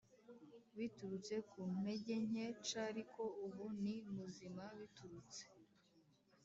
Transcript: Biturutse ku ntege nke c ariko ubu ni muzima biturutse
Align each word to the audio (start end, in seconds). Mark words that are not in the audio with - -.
Biturutse 0.77 1.35
ku 1.49 1.59
ntege 1.77 2.15
nke 2.27 2.45
c 2.65 2.67
ariko 2.89 3.21
ubu 3.45 3.65
ni 3.81 3.95
muzima 4.15 4.63
biturutse 4.79 5.43